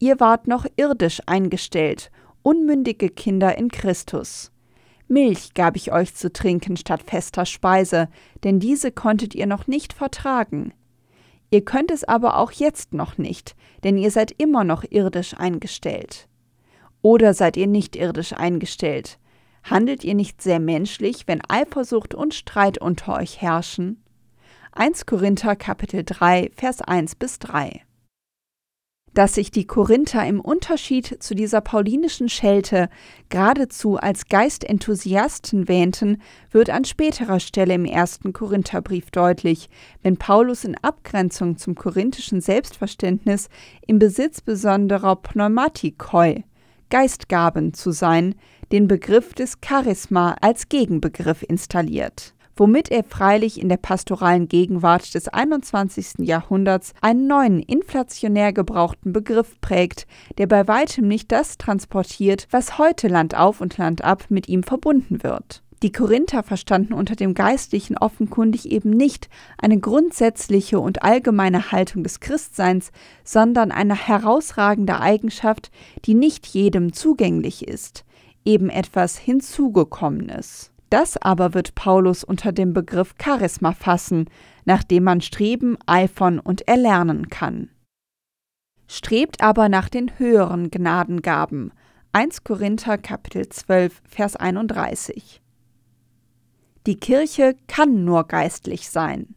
Ihr 0.00 0.18
wart 0.18 0.48
noch 0.48 0.66
irdisch 0.76 1.22
eingestellt, 1.26 2.10
unmündige 2.42 3.08
Kinder 3.08 3.56
in 3.56 3.68
Christus. 3.68 4.50
Milch 5.06 5.54
gab 5.54 5.76
ich 5.76 5.92
euch 5.92 6.16
zu 6.16 6.32
trinken 6.32 6.76
statt 6.76 7.04
fester 7.06 7.46
Speise, 7.46 8.08
denn 8.42 8.58
diese 8.58 8.90
konntet 8.90 9.36
ihr 9.36 9.46
noch 9.46 9.68
nicht 9.68 9.92
vertragen. 9.92 10.74
Ihr 11.52 11.64
könnt 11.64 11.92
es 11.92 12.02
aber 12.02 12.36
auch 12.38 12.50
jetzt 12.50 12.94
noch 12.94 13.18
nicht, 13.18 13.54
denn 13.84 13.96
ihr 13.96 14.10
seid 14.10 14.32
immer 14.32 14.64
noch 14.64 14.84
irdisch 14.90 15.34
eingestellt. 15.34 16.26
Oder 17.00 17.32
seid 17.32 17.56
ihr 17.56 17.68
nicht 17.68 17.94
irdisch 17.94 18.32
eingestellt? 18.32 19.20
Handelt 19.62 20.02
ihr 20.02 20.14
nicht 20.14 20.42
sehr 20.42 20.58
menschlich, 20.58 21.28
wenn 21.28 21.42
Eifersucht 21.48 22.14
und 22.14 22.34
Streit 22.34 22.78
unter 22.78 23.16
euch 23.18 23.40
herrschen? 23.40 24.02
1 24.74 25.04
Korinther 25.04 25.54
Kapitel 25.54 26.02
3 26.02 26.50
Vers 26.56 26.80
1 26.80 27.16
bis 27.16 27.38
3 27.40 27.82
dass 29.12 29.34
sich 29.34 29.50
die 29.50 29.66
Korinther 29.66 30.26
im 30.26 30.40
Unterschied 30.40 31.22
zu 31.22 31.34
dieser 31.34 31.60
paulinischen 31.60 32.30
Schelte 32.30 32.88
geradezu 33.28 33.98
als 33.98 34.28
Geistenthusiasten 34.30 35.68
wähnten, 35.68 36.22
wird 36.50 36.70
an 36.70 36.86
späterer 36.86 37.38
Stelle 37.38 37.74
im 37.74 37.84
ersten 37.84 38.32
Korintherbrief 38.32 39.10
deutlich, 39.10 39.68
wenn 40.02 40.16
Paulus 40.16 40.64
in 40.64 40.78
Abgrenzung 40.80 41.58
zum 41.58 41.74
korinthischen 41.74 42.40
Selbstverständnis 42.40 43.50
im 43.86 43.98
Besitz 43.98 44.40
besonderer 44.40 45.16
Pneumatikoi, 45.16 46.44
Geistgaben 46.88 47.74
zu 47.74 47.90
sein, 47.90 48.34
den 48.72 48.88
Begriff 48.88 49.34
des 49.34 49.58
Charisma 49.62 50.36
als 50.40 50.70
Gegenbegriff 50.70 51.42
installiert 51.42 52.32
womit 52.56 52.90
er 52.90 53.04
freilich 53.04 53.60
in 53.60 53.68
der 53.68 53.76
pastoralen 53.76 54.48
Gegenwart 54.48 55.14
des 55.14 55.28
21. 55.28 56.18
Jahrhunderts 56.18 56.94
einen 57.00 57.26
neuen 57.26 57.60
inflationär 57.60 58.52
gebrauchten 58.52 59.12
Begriff 59.12 59.60
prägt, 59.60 60.06
der 60.38 60.46
bei 60.46 60.68
weitem 60.68 61.08
nicht 61.08 61.32
das 61.32 61.58
transportiert, 61.58 62.46
was 62.50 62.78
heute 62.78 63.08
Land 63.08 63.36
auf 63.36 63.60
und 63.60 63.78
Land 63.78 64.04
ab 64.04 64.26
mit 64.28 64.48
ihm 64.48 64.62
verbunden 64.62 65.22
wird. 65.22 65.62
Die 65.82 65.90
Korinther 65.90 66.44
verstanden 66.44 66.92
unter 66.92 67.16
dem 67.16 67.34
Geistlichen 67.34 67.98
offenkundig 67.98 68.70
eben 68.70 68.90
nicht 68.90 69.28
eine 69.58 69.80
grundsätzliche 69.80 70.78
und 70.78 71.02
allgemeine 71.02 71.72
Haltung 71.72 72.04
des 72.04 72.20
Christseins, 72.20 72.92
sondern 73.24 73.72
eine 73.72 73.96
herausragende 73.96 75.00
Eigenschaft, 75.00 75.72
die 76.04 76.14
nicht 76.14 76.46
jedem 76.46 76.92
zugänglich 76.92 77.66
ist, 77.66 78.04
eben 78.44 78.70
etwas 78.70 79.18
Hinzugekommenes. 79.18 80.71
Das 80.92 81.16
aber 81.16 81.54
wird 81.54 81.74
Paulus 81.74 82.22
unter 82.22 82.52
dem 82.52 82.74
Begriff 82.74 83.14
Charisma 83.18 83.72
fassen, 83.72 84.28
nach 84.66 84.84
dem 84.84 85.04
man 85.04 85.22
streben, 85.22 85.78
eifern 85.86 86.38
und 86.38 86.68
erlernen 86.68 87.30
kann. 87.30 87.70
Strebt 88.88 89.40
aber 89.40 89.70
nach 89.70 89.88
den 89.88 90.18
höheren 90.18 90.70
Gnadengaben. 90.70 91.72
1 92.12 92.44
Korinther 92.44 92.98
Kapitel 92.98 93.48
12 93.48 94.02
Vers 94.06 94.36
31. 94.36 95.40
Die 96.86 96.96
Kirche 96.96 97.56
kann 97.68 98.04
nur 98.04 98.24
geistlich 98.24 98.90
sein. 98.90 99.34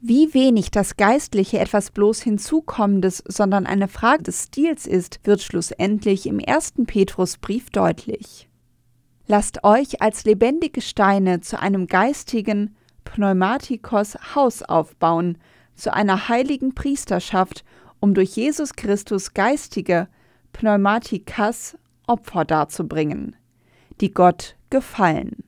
Wie 0.00 0.32
wenig 0.32 0.70
das 0.70 0.96
Geistliche 0.96 1.58
etwas 1.58 1.90
bloß 1.90 2.22
Hinzukommendes, 2.22 3.22
sondern 3.28 3.66
eine 3.66 3.88
Frage 3.88 4.22
des 4.22 4.44
Stils 4.44 4.86
ist, 4.86 5.20
wird 5.24 5.42
schlussendlich 5.42 6.24
im 6.26 6.38
ersten 6.38 6.86
Petrusbrief 6.86 7.68
deutlich. 7.68 8.48
Lasst 9.28 9.64
euch 9.64 10.00
als 10.00 10.24
lebendige 10.24 10.80
Steine 10.80 11.40
zu 11.40 11.58
einem 11.58 11.88
geistigen 11.88 12.76
Pneumatikos 13.04 14.16
Haus 14.34 14.62
aufbauen, 14.62 15.38
zu 15.74 15.92
einer 15.92 16.28
heiligen 16.28 16.74
Priesterschaft, 16.74 17.64
um 17.98 18.14
durch 18.14 18.36
Jesus 18.36 18.74
Christus 18.74 19.34
geistige 19.34 20.08
Pneumatikas 20.52 21.76
Opfer 22.06 22.44
darzubringen, 22.44 23.34
die 24.00 24.12
Gott 24.12 24.56
gefallen. 24.70 25.44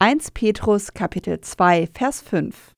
1 0.00 0.32
Petrus 0.32 0.92
Kapitel 0.92 1.40
2 1.40 1.88
Vers 1.94 2.20
5 2.20 2.73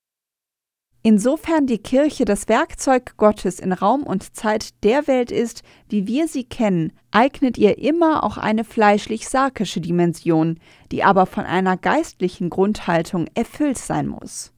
Insofern 1.09 1.69
die 1.69 1.79
Kirche 1.79 2.25
das 2.25 2.49
Werkzeug 2.49 3.17
Gottes 3.17 3.61
in 3.61 3.73
Raum 3.73 4.03
und 4.03 4.35
Zeit 4.35 4.83
der 4.83 5.07
Welt 5.07 5.31
ist, 5.31 5.63
wie 5.89 6.09
wir 6.09 6.27
sie 6.27 6.43
kennen, 6.43 6.93
eignet 7.13 7.59
ihr 7.59 7.79
immer 7.79 8.25
auch 8.25 8.39
eine 8.39 8.65
fleischlich-sarkische 8.65 9.81
Dimension, 9.81 10.59
die 10.91 11.05
aber 11.05 11.27
von 11.27 11.45
einer 11.45 11.77
geistlichen 11.77 12.51
Grundhaltung 12.51 13.29
erfüllt 13.35 13.79
sein 13.79 14.09
muss. 14.09 14.53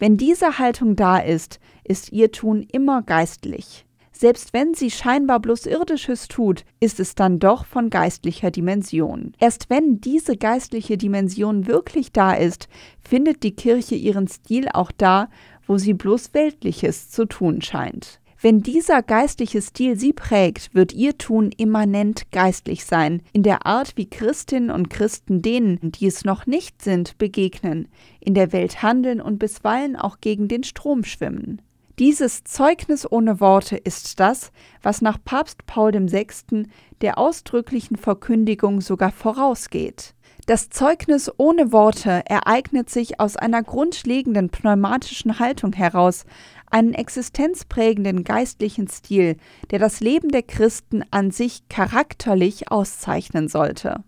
Wenn 0.00 0.16
diese 0.16 0.58
Haltung 0.58 0.96
da 0.96 1.18
ist, 1.18 1.60
ist 1.84 2.10
ihr 2.10 2.32
Tun 2.32 2.66
immer 2.72 3.02
geistlich. 3.02 3.86
Selbst 4.22 4.52
wenn 4.52 4.72
sie 4.72 4.92
scheinbar 4.92 5.40
bloß 5.40 5.66
irdisches 5.66 6.28
tut, 6.28 6.64
ist 6.78 7.00
es 7.00 7.16
dann 7.16 7.40
doch 7.40 7.64
von 7.64 7.90
geistlicher 7.90 8.52
Dimension. 8.52 9.32
Erst 9.40 9.68
wenn 9.68 10.00
diese 10.00 10.36
geistliche 10.36 10.96
Dimension 10.96 11.66
wirklich 11.66 12.12
da 12.12 12.32
ist, 12.32 12.68
findet 13.00 13.42
die 13.42 13.56
Kirche 13.56 13.96
ihren 13.96 14.28
Stil 14.28 14.68
auch 14.72 14.92
da, 14.96 15.28
wo 15.66 15.78
sie 15.78 15.94
bloß 15.94 16.34
Weltliches 16.34 17.10
zu 17.10 17.26
tun 17.26 17.62
scheint. 17.62 18.20
Wenn 18.40 18.60
dieser 18.60 19.02
geistliche 19.02 19.62
Stil 19.62 19.96
sie 19.96 20.12
prägt, 20.12 20.74
wird 20.74 20.92
ihr 20.92 21.16
Tun 21.16 21.52
immanent 21.56 22.32
geistlich 22.32 22.84
sein, 22.84 23.22
in 23.32 23.44
der 23.44 23.66
Art, 23.66 23.96
wie 23.96 24.10
Christinnen 24.10 24.72
und 24.72 24.90
Christen 24.90 25.42
denen, 25.42 25.78
die 25.92 26.06
es 26.06 26.24
noch 26.24 26.44
nicht 26.46 26.82
sind, 26.82 27.18
begegnen, 27.18 27.86
in 28.18 28.34
der 28.34 28.52
Welt 28.52 28.82
handeln 28.82 29.20
und 29.20 29.38
bisweilen 29.38 29.94
auch 29.94 30.18
gegen 30.20 30.48
den 30.48 30.64
Strom 30.64 31.04
schwimmen. 31.04 31.62
Dieses 32.00 32.42
Zeugnis 32.42 33.06
ohne 33.08 33.38
Worte 33.38 33.76
ist 33.76 34.18
das, 34.18 34.50
was 34.82 35.02
nach 35.02 35.18
Papst 35.24 35.66
Paul 35.66 35.92
VI. 35.92 36.66
der 37.00 37.18
ausdrücklichen 37.18 37.96
Verkündigung 37.96 38.80
sogar 38.80 39.12
vorausgeht. 39.12 40.14
Das 40.46 40.70
Zeugnis 40.70 41.30
ohne 41.36 41.70
Worte 41.70 42.22
ereignet 42.26 42.90
sich 42.90 43.20
aus 43.20 43.36
einer 43.36 43.62
grundlegenden 43.62 44.50
pneumatischen 44.50 45.38
Haltung 45.38 45.72
heraus, 45.72 46.24
einen 46.68 46.94
existenzprägenden 46.94 48.24
geistlichen 48.24 48.88
Stil, 48.88 49.36
der 49.70 49.78
das 49.78 50.00
Leben 50.00 50.30
der 50.30 50.42
Christen 50.42 51.04
an 51.12 51.30
sich 51.30 51.68
charakterlich 51.68 52.72
auszeichnen 52.72 53.48
sollte. 53.48 54.02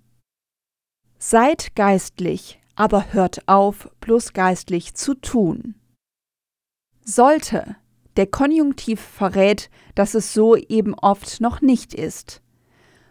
Seid 1.19 1.77
geistlich, 1.77 2.61
aber 2.75 3.13
hört 3.13 3.47
auf, 3.47 3.89
bloß 4.01 4.33
geistlich 4.33 4.95
zu 4.95 5.15
tun. 5.15 5.77
Sollte, 7.05 7.77
der 8.17 8.27
Konjunktiv 8.27 9.01
verrät, 9.01 9.71
dass 9.95 10.15
es 10.15 10.35
so 10.35 10.57
eben 10.57 10.95
oft 10.95 11.41
noch 11.41 11.61
nicht 11.61 11.95
ist. 11.95 12.43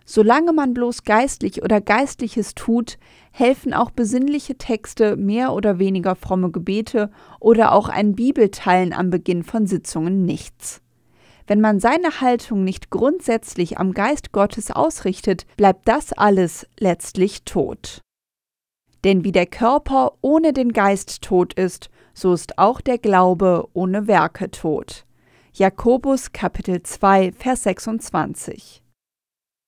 Solange 0.05 0.51
man 0.51 0.73
bloß 0.73 1.03
geistlich 1.03 1.63
oder 1.63 1.79
geistliches 1.79 2.55
tut, 2.55 2.97
helfen 3.31 3.73
auch 3.73 3.91
besinnliche 3.91 4.57
Texte, 4.57 5.15
mehr 5.15 5.53
oder 5.53 5.79
weniger 5.79 6.15
fromme 6.15 6.51
Gebete 6.51 7.09
oder 7.39 7.71
auch 7.71 7.87
ein 7.87 8.13
Bibelteilen 8.13 8.93
am 8.93 9.09
Beginn 9.09 9.43
von 9.43 9.65
Sitzungen 9.65 10.25
nichts. 10.25 10.81
Wenn 11.47 11.61
man 11.61 11.79
seine 11.79 12.21
Haltung 12.21 12.63
nicht 12.63 12.89
grundsätzlich 12.89 13.77
am 13.77 13.93
Geist 13.93 14.31
Gottes 14.31 14.71
ausrichtet, 14.71 15.45
bleibt 15.57 15.87
das 15.87 16.13
alles 16.13 16.67
letztlich 16.79 17.43
tot. 17.43 18.01
Denn 19.03 19.23
wie 19.25 19.33
der 19.33 19.47
Körper 19.47 20.13
ohne 20.21 20.53
den 20.53 20.71
Geist 20.71 21.21
tot 21.21 21.53
ist, 21.53 21.89
so 22.13 22.33
ist 22.33 22.57
auch 22.57 22.79
der 22.79 22.97
Glaube 22.97 23.67
ohne 23.73 24.07
Werke 24.07 24.51
tot. 24.51 25.05
Jakobus 25.53 26.31
Kapitel 26.31 26.81
2 26.83 27.33
Vers 27.33 27.63
26 27.63 28.82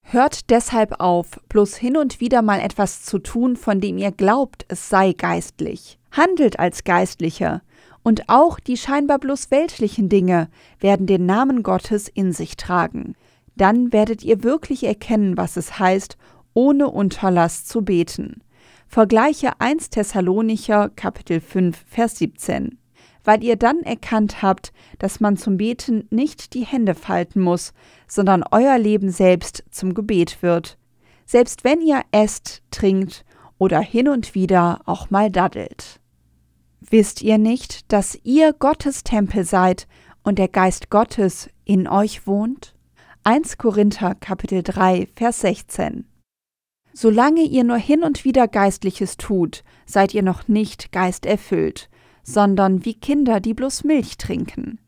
Hört 0.07 0.51
deshalb 0.51 0.99
auf, 0.99 1.39
bloß 1.49 1.75
hin 1.77 1.97
und 1.97 2.19
wieder 2.19 2.43
mal 2.43 2.59
etwas 2.59 3.01
zu 3.01 3.17
tun, 3.17 3.55
von 3.55 3.81
dem 3.81 3.97
ihr 3.97 4.11
glaubt, 4.11 4.63
es 4.67 4.87
sei 4.87 5.13
geistlich. 5.13 5.97
Handelt 6.11 6.59
als 6.59 6.83
Geistlicher, 6.83 7.63
und 8.03 8.29
auch 8.29 8.59
die 8.59 8.77
scheinbar 8.77 9.17
bloß 9.17 9.49
weltlichen 9.49 10.07
Dinge 10.07 10.47
werden 10.79 11.07
den 11.07 11.25
Namen 11.25 11.63
Gottes 11.63 12.07
in 12.07 12.33
sich 12.33 12.55
tragen. 12.55 13.15
Dann 13.55 13.91
werdet 13.91 14.23
ihr 14.23 14.43
wirklich 14.43 14.83
erkennen, 14.83 15.37
was 15.37 15.57
es 15.57 15.79
heißt, 15.79 16.17
ohne 16.53 16.91
Unterlass 16.91 17.65
zu 17.65 17.81
beten. 17.81 18.43
Vergleiche 18.87 19.59
1 19.59 19.89
Thessalonicher 19.89 20.89
Kapitel 20.89 21.41
5 21.41 21.83
Vers 21.87 22.19
17 22.19 22.77
weil 23.25 23.43
ihr 23.43 23.57
dann 23.57 23.81
erkannt 23.81 24.41
habt, 24.41 24.71
dass 24.99 25.19
man 25.19 25.35
zum 25.35 25.57
Beten 25.57 26.07
nicht 26.09 26.53
die 26.53 26.65
Hände 26.65 26.95
falten 26.95 27.41
muss, 27.41 27.73
sondern 28.07 28.43
euer 28.51 28.77
Leben 28.77 29.09
selbst 29.09 29.63
zum 29.71 29.93
Gebet 29.93 30.41
wird, 30.41 30.77
selbst 31.25 31.63
wenn 31.63 31.81
ihr 31.81 32.01
esst, 32.11 32.61
trinkt 32.71 33.25
oder 33.57 33.81
hin 33.81 34.07
und 34.07 34.35
wieder 34.35 34.81
auch 34.85 35.09
mal 35.09 35.29
daddelt. 35.29 35.99
Wisst 36.79 37.21
ihr 37.21 37.37
nicht, 37.39 37.91
dass 37.91 38.17
ihr 38.23 38.53
Gottes 38.53 39.03
Tempel 39.03 39.43
seid 39.43 39.87
und 40.23 40.37
der 40.37 40.47
Geist 40.47 40.89
Gottes 40.89 41.49
in 41.65 41.87
euch 41.87 42.27
wohnt? 42.27 42.75
1 43.23 43.57
Korinther 43.57 44.13
Kapitel 44.13 44.61
3 44.61 45.07
Vers 45.15 45.39
16 45.39 46.05
Solange 46.93 47.41
ihr 47.41 47.63
nur 47.63 47.77
hin 47.77 48.03
und 48.03 48.23
wieder 48.23 48.47
Geistliches 48.47 49.17
tut, 49.17 49.63
seid 49.85 50.13
ihr 50.13 50.21
noch 50.21 50.47
nicht 50.47 50.91
geisterfüllt, 50.91 51.89
sondern 52.25 52.83
wie 52.83 52.95
Kinder, 52.95 53.39
die 53.39 53.53
bloß 53.53 53.85
Milch 53.85 54.17
trinken. 54.17 54.79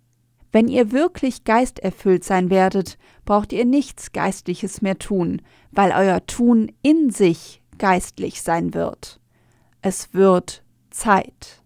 Wenn 0.52 0.68
ihr 0.68 0.92
wirklich 0.92 1.44
geisterfüllt 1.44 2.24
sein 2.24 2.50
werdet, 2.50 2.98
braucht 3.26 3.54
ihr 3.54 3.64
nichts 3.64 4.12
Geistliches 4.12 4.82
mehr 4.82 4.98
tun, 4.98 5.42
weil 5.72 5.92
euer 5.92 6.26
Tun 6.26 6.72
in 6.82 7.12
sich 7.12 7.62
geistlich 7.78 8.42
sein 8.42 8.74
wird. 8.74 9.20
Es 9.82 10.14
wird 10.14 10.64
Zeit. 10.90 11.62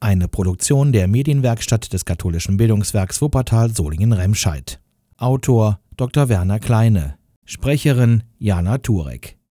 Eine 0.00 0.28
Produktion 0.28 0.92
der 0.92 1.06
Medienwerkstatt 1.08 1.92
des 1.92 2.04
katholischen 2.04 2.56
Bildungswerks 2.56 3.22
Wuppertal 3.22 3.74
Solingen-Remscheid. 3.74 4.80
Autor 5.16 5.80
Dr. 5.96 6.28
Werner 6.28 6.58
Kleine. 6.58 7.16
Sprecherin 7.44 8.24
Jana 8.38 8.78
Turek. 8.78 9.35